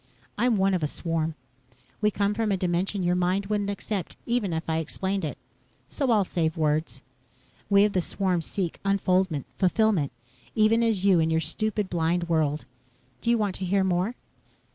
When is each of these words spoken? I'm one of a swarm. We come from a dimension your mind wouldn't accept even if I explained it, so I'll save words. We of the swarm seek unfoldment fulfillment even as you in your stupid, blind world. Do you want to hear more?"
I'm 0.35 0.57
one 0.57 0.73
of 0.73 0.81
a 0.81 0.87
swarm. 0.87 1.35
We 2.01 2.09
come 2.09 2.33
from 2.33 2.51
a 2.51 2.57
dimension 2.57 3.03
your 3.03 3.13
mind 3.13 3.45
wouldn't 3.45 3.69
accept 3.69 4.15
even 4.25 4.51
if 4.51 4.67
I 4.67 4.79
explained 4.79 5.23
it, 5.23 5.37
so 5.89 6.09
I'll 6.09 6.23
save 6.25 6.57
words. 6.57 7.03
We 7.69 7.85
of 7.85 7.93
the 7.93 8.01
swarm 8.01 8.41
seek 8.41 8.79
unfoldment 8.83 9.45
fulfillment 9.59 10.11
even 10.55 10.81
as 10.81 11.05
you 11.05 11.19
in 11.19 11.29
your 11.29 11.39
stupid, 11.39 11.87
blind 11.87 12.27
world. 12.27 12.65
Do 13.21 13.29
you 13.29 13.37
want 13.37 13.53
to 13.57 13.65
hear 13.65 13.83
more?" 13.83 14.15